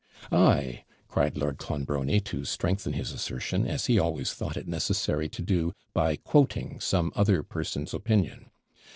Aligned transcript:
'Ay,' 0.31 0.83
cried 1.07 1.37
Lord 1.37 1.59
Clonbrony, 1.59 2.19
to 2.21 2.43
strengthen 2.43 2.93
his 2.93 3.11
assertion, 3.11 3.67
as 3.67 3.85
he 3.85 3.99
always 3.99 4.33
thought 4.33 4.57
it 4.57 4.67
necessary 4.67 5.29
to 5.29 5.43
do, 5.43 5.73
by 5.93 6.15
quoting 6.15 6.79
some 6.79 7.11
other 7.15 7.43
person's 7.43 7.93
opinion. 7.93 8.49